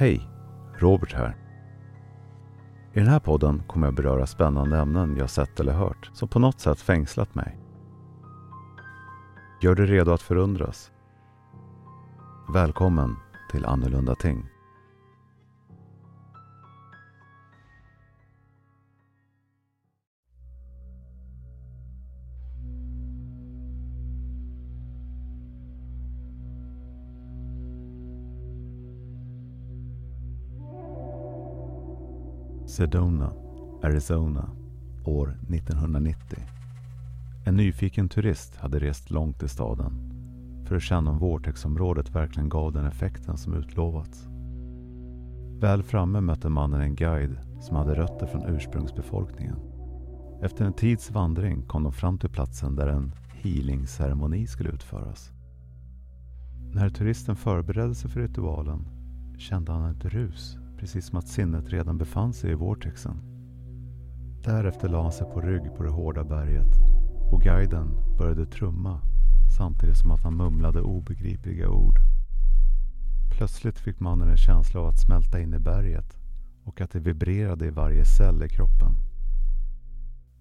[0.00, 0.28] Hej!
[0.78, 1.36] Robert här.
[2.92, 6.38] I den här podden kommer jag beröra spännande ämnen jag sett eller hört som på
[6.38, 7.58] något sätt fängslat mig.
[9.62, 10.90] Gör dig redo att förundras.
[12.54, 13.16] Välkommen
[13.50, 14.46] till Annorlunda Ting.
[32.68, 33.32] Sedona,
[33.82, 34.50] Arizona,
[35.04, 36.38] år 1990.
[37.44, 39.92] En nyfiken turist hade rest långt till staden
[40.66, 44.28] för att känna om Vortexområdet verkligen gav den effekten som utlovats.
[45.60, 49.56] Väl framme mötte mannen en guide som hade rötter från ursprungsbefolkningen.
[50.42, 55.32] Efter en tids vandring kom de fram till platsen där en healingceremoni skulle utföras.
[56.72, 58.86] När turisten förberedde sig för ritualen
[59.38, 63.16] kände han ett rus precis som att sinnet redan befann sig i vortexen.
[64.44, 66.74] Därefter la han sig på rygg på det hårda berget
[67.32, 69.00] och guiden började trumma
[69.56, 71.98] samtidigt som att han mumlade obegripliga ord.
[73.30, 76.16] Plötsligt fick mannen en känsla av att smälta in i berget
[76.64, 78.96] och att det vibrerade i varje cell i kroppen.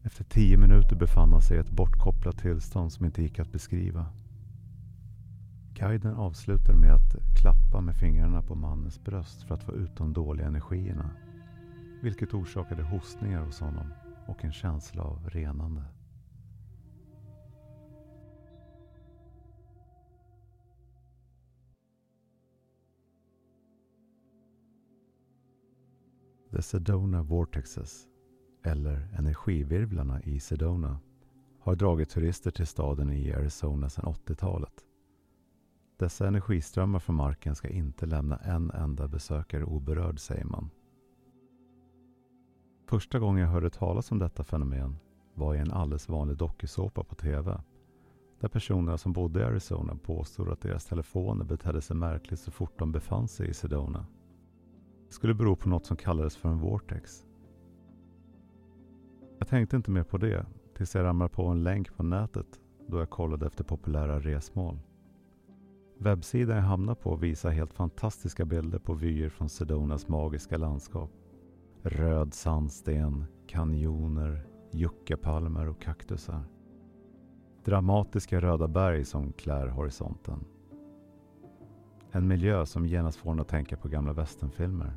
[0.04, 4.06] Efter tio minuter befann han sig i ett bortkopplat tillstånd som inte gick att beskriva.
[5.80, 10.14] Guiden avslutade med att klappa med fingrarna på mannens bröst för att få ut de
[10.14, 11.10] dåliga energierna.
[12.02, 13.94] Vilket orsakade hostningar hos honom
[14.28, 15.84] och en känsla av renande.
[26.52, 28.08] The Sedona Vortexes,
[28.64, 31.00] eller energivirvlarna i Sedona,
[31.60, 34.84] har dragit turister till staden i Arizona sedan 80-talet.
[35.98, 40.70] Dessa energiströmmar från marken ska inte lämna en enda besökare oberörd, säger man.
[42.88, 44.98] Första gången jag hörde talas om detta fenomen
[45.34, 47.62] var i en alldeles vanlig dokusåpa på TV.
[48.40, 52.80] Där personerna som bodde i Arizona påstod att deras telefoner betedde sig märkligt så fort
[52.80, 54.06] de befann sig i Sedona.
[55.08, 57.26] Det skulle bero på något som kallades för en vortex.
[59.40, 63.00] Jag tänkte inte mer på det tills jag ramlade på en länk på nätet då
[63.00, 64.80] jag kollade efter populära resmål.
[66.00, 71.12] Webbsidan jag hamnar på visar helt fantastiska bilder på vyer från Sedonas magiska landskap.
[71.84, 76.44] Röd sandsten, kanjoner, juckapalmer och kaktusar.
[77.66, 80.46] Dramatiska röda berg som klär horisonten.
[82.12, 84.94] En miljö som genast får en att tänka på gamla västernfilmer.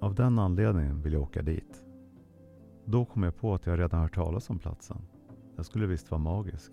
[0.00, 1.84] Av den anledningen vill jag åka dit.
[2.84, 5.02] Då kom jag på att jag redan hört talas om platsen.
[5.56, 6.72] Den skulle visst vara magisk.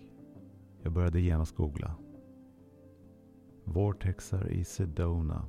[0.83, 1.95] Jag började genast googla.
[3.67, 5.45] Vortexar i Sedona.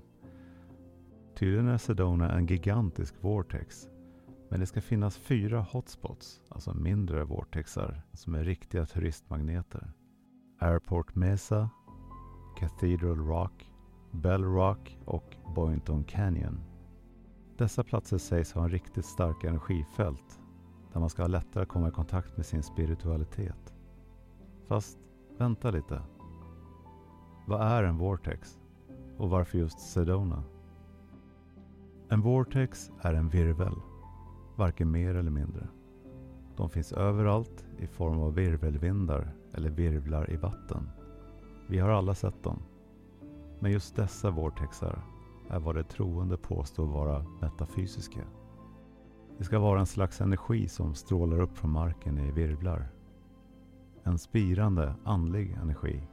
[1.34, 3.89] Tydligen är Sedona en gigantisk vortex.
[4.49, 9.93] Men det ska finnas fyra hotspots, alltså mindre vortexar, som är riktiga turistmagneter.
[10.59, 11.71] Airport Mesa,
[12.59, 13.73] Cathedral Rock,
[14.11, 16.61] Bell Rock och Boynton Canyon.
[17.57, 20.41] Dessa platser sägs ha en riktigt stark energifält
[20.93, 23.75] där man ska ha lättare att komma i kontakt med sin spiritualitet.
[24.67, 24.99] Fast
[25.39, 26.03] vänta lite.
[27.48, 28.59] Vad är en vortex?
[29.16, 30.42] Och varför just Sedona?
[32.09, 33.75] En vortex är en virvel,
[34.56, 35.69] varken mer eller mindre.
[36.56, 40.91] De finns överallt i form av virvelvindar eller virvlar i vatten.
[41.69, 42.62] Vi har alla sett dem.
[43.60, 45.03] Men just dessa vortexar
[45.50, 48.25] är vad de troende påstår vara metafysiska.
[49.38, 52.88] Det ska vara en slags energi som strålar upp från marken i virvlar.
[54.03, 56.09] En spirande andlig energi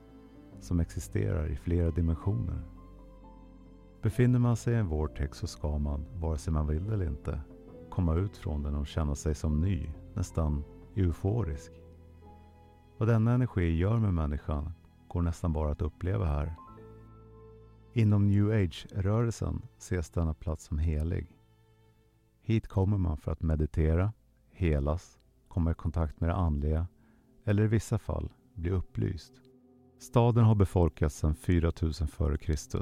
[0.65, 2.61] som existerar i flera dimensioner.
[4.01, 7.41] Befinner man sig i en vortex så ska man, vare sig man vill eller inte,
[7.89, 10.63] komma ut från den och känna sig som ny, nästan
[10.95, 11.71] euforisk.
[12.97, 14.73] Vad denna energi gör med människan
[15.07, 16.55] går nästan bara att uppleva här.
[17.93, 21.27] Inom new age-rörelsen ses denna plats som helig.
[22.41, 24.13] Hit kommer man för att meditera,
[24.51, 26.87] helas, komma i kontakt med det andliga
[27.43, 29.44] eller i vissa fall bli upplyst.
[29.97, 32.81] Staden har befolkats sedan 4000 f.Kr.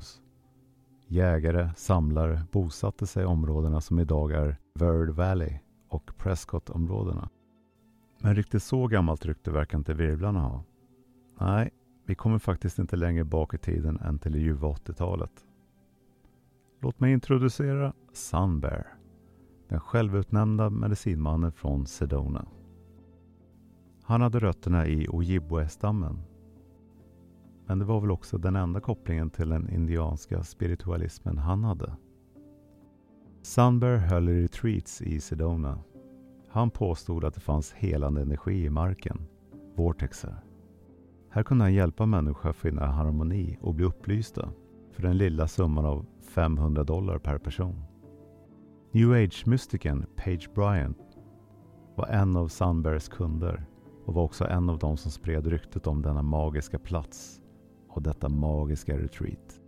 [1.08, 7.30] Jägare, samlare bosatte sig i områdena som idag är Verd Valley och Prescott-områdena.
[8.22, 10.64] Men riktigt så gammalt rykte verkar inte virvlarna ha.
[11.40, 11.70] Nej,
[12.06, 15.46] vi kommer faktiskt inte längre bak i tiden än till det ljuva 80-talet.
[16.82, 18.88] Låt mig introducera Sunbear,
[19.68, 22.46] den självutnämnda medicinmannen från Sedona.
[24.04, 26.20] Han hade rötterna i Ojibwe-stammen
[27.66, 31.96] men det var väl också den enda kopplingen till den indianska spiritualismen han hade.
[33.42, 35.80] Sunbear höll retreats i Sedona.
[36.50, 39.28] Han påstod att det fanns helande energi i marken,
[39.76, 40.36] vortexer.
[41.30, 44.50] Här kunde han hjälpa människor att finna harmoni och bli upplysta
[44.92, 47.84] för den lilla summan av 500 dollar per person.
[48.92, 50.98] New Age-mystikern Page Bryant
[51.96, 53.66] var en av Sunbears kunder
[54.06, 57.42] och var också en av de som spred ryktet om denna magiska plats
[57.96, 59.60] och detta magiska retreat.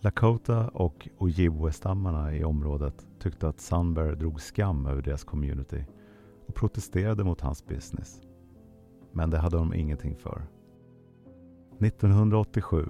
[0.00, 5.84] Lakota och Ojibwe-stammarna i området tyckte att Sunbear drog skam över deras community
[6.46, 8.20] och protesterade mot hans business.
[9.12, 10.46] Men det hade de ingenting för.
[11.80, 12.88] 1987.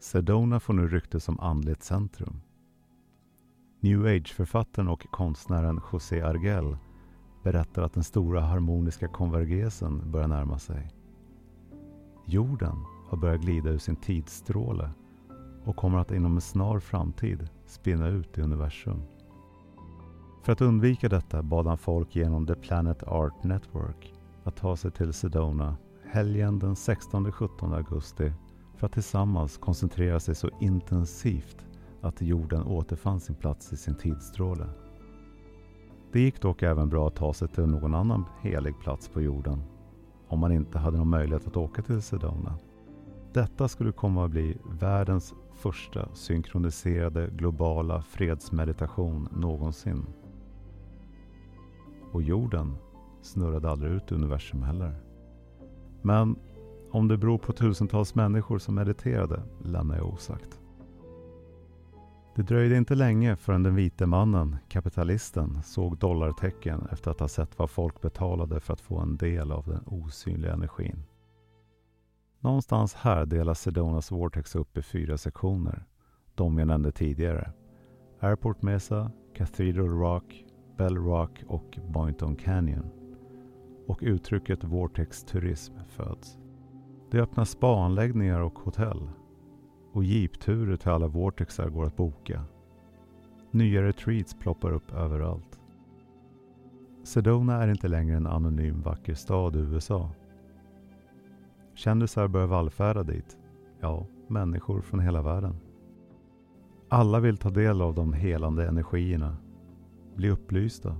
[0.00, 2.40] Sedona får nu rykte som andligt centrum.
[3.80, 6.76] New Age-författaren och konstnären José Argel
[7.44, 10.95] berättar att den stora harmoniska konvergensen börjar närma sig.
[12.28, 14.90] Jorden har börjat glida ur sin tidsstråle
[15.64, 19.02] och kommer att inom en snar framtid spinna ut i universum.
[20.42, 24.14] För att undvika detta bad han folk genom The Planet Art Network
[24.44, 28.32] att ta sig till Sedona helgen den 16-17 augusti
[28.76, 31.66] för att tillsammans koncentrera sig så intensivt
[32.02, 34.66] att jorden återfann sin plats i sin tidsstråle.
[36.12, 39.62] Det gick dock även bra att ta sig till någon annan helig plats på jorden
[40.28, 42.58] om man inte hade någon möjlighet att åka till Sedona.
[43.32, 50.06] Detta skulle komma att bli världens första synkroniserade globala fredsmeditation någonsin.
[52.12, 52.76] Och jorden
[53.22, 54.94] snurrade aldrig ut universum heller.
[56.02, 56.36] Men
[56.90, 60.60] om det beror på tusentals människor som mediterade lämnar jag osagt.
[62.36, 67.58] Det dröjde inte länge förrän den vite mannen, kapitalisten, såg dollartecken efter att ha sett
[67.58, 71.04] vad folk betalade för att få en del av den osynliga energin.
[72.40, 75.84] Någonstans här delas Sedonas Vortex upp i fyra sektioner.
[76.34, 77.52] De jag nämnde tidigare.
[78.20, 80.44] Airport Mesa, Cathedral Rock,
[80.76, 82.90] Bell Rock och Boynton Canyon.
[83.86, 86.38] Och uttrycket Vortex Turism föds.
[87.10, 89.08] Det öppnas spaanläggningar och hotell
[89.96, 92.44] och jeepturer till alla vortexar går att boka.
[93.50, 95.60] Nya retreats ploppar upp överallt.
[97.04, 100.10] Sedona är inte längre en anonym vacker stad i USA.
[101.74, 103.38] Kändisar börjar vallfärda dit.
[103.80, 105.56] Ja, människor från hela världen.
[106.88, 109.36] Alla vill ta del av de helande energierna,
[110.14, 110.96] bli upplysta,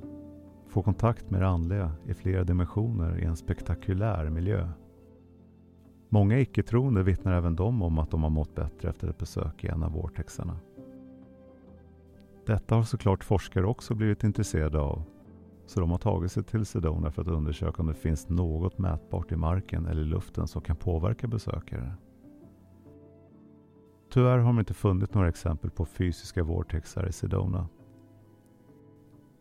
[0.69, 4.69] få kontakt med det andliga i flera dimensioner i en spektakulär miljö.
[6.09, 9.69] Många icke-troende vittnar även de om att de har mått bättre efter ett besök i
[9.69, 10.59] en av vortexarna.
[12.47, 15.03] Detta har såklart forskare också blivit intresserade av,
[15.67, 19.33] så de har tagit sig till Sedona för att undersöka om det finns något mätbart
[19.33, 21.95] i marken eller luften som kan påverka besökare.
[24.13, 27.69] Tyvärr har de inte funnit några exempel på fysiska vortexar i Sedona.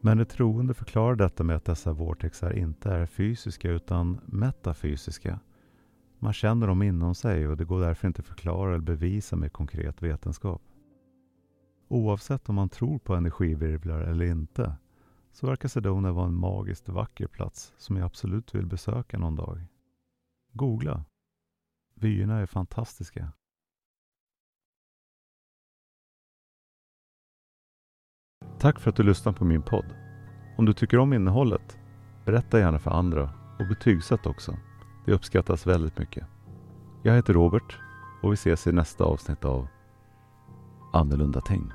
[0.02, 5.40] Men de troende förklarar detta med att dessa vortexar inte är fysiska utan metafysiska
[6.20, 9.54] man känner dem inom sig och det går därför inte att förklara eller bevisa med
[9.54, 10.62] konkret vetenskap.
[11.88, 14.76] Oavsett om man tror på energivirvlar eller inte
[15.32, 19.66] så verkar Sedona vara en magiskt vacker plats som jag absolut vill besöka någon dag.
[20.54, 21.06] Googla!
[21.96, 23.32] Vyerna är fantastiska.
[28.60, 29.86] Tack för att du lyssnade på min podd.
[30.58, 31.80] Om du tycker om innehållet,
[32.26, 33.24] berätta gärna för andra
[33.60, 34.58] och betygsätt också.
[35.06, 36.26] Det uppskattas väldigt mycket.
[37.04, 37.80] Jag heter Robert
[38.22, 39.68] och vi ses i nästa avsnitt av
[40.94, 41.72] Annorlunda Tänk.